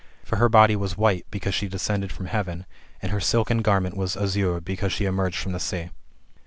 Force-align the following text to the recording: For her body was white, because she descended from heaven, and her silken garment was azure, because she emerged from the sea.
For 0.23 0.37
her 0.37 0.49
body 0.49 0.75
was 0.75 0.97
white, 0.97 1.27
because 1.29 1.53
she 1.53 1.67
descended 1.67 2.11
from 2.11 2.25
heaven, 2.25 2.65
and 3.03 3.11
her 3.11 3.19
silken 3.19 3.61
garment 3.61 3.95
was 3.95 4.17
azure, 4.17 4.59
because 4.59 4.91
she 4.91 5.05
emerged 5.05 5.37
from 5.37 5.51
the 5.51 5.59
sea. 5.59 5.91